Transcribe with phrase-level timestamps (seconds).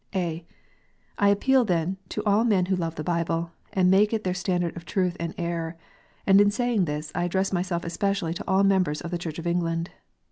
[0.15, 0.43] (a)
[1.19, 4.75] I appeal then to all men who love the Bible, and make it their standard
[4.75, 5.77] of truth and error;
[6.25, 9.45] and in saying this, I address myself especially to all members of the Church of
[9.45, 9.91] England.